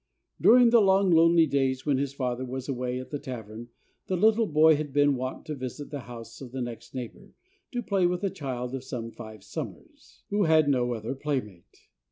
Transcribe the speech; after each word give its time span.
During 0.41 0.71
the 0.71 0.81
long 0.81 1.11
lonely 1.11 1.45
days 1.45 1.85
when 1.85 1.99
his 1.99 2.11
father 2.11 2.43
was 2.43 2.67
away 2.67 2.99
at 2.99 3.11
the 3.11 3.19
tavern 3.19 3.69
the 4.07 4.17
little 4.17 4.47
boy 4.47 4.75
had 4.75 4.91
been 4.91 5.15
wont 5.15 5.45
to 5.45 5.53
visit 5.53 5.91
the 5.91 5.99
house 5.99 6.41
of 6.41 6.51
the 6.51 6.59
next 6.63 6.95
neighbor, 6.95 7.35
to 7.71 7.83
play 7.83 8.07
with 8.07 8.23
a 8.23 8.31
child 8.31 8.73
of 8.73 8.83
some 8.83 9.11
five 9.11 9.43
summers, 9.43 10.23
who 10.31 10.45
had 10.45 10.67
no 10.67 10.91
other 10.95 11.13
playmate. 11.13 11.81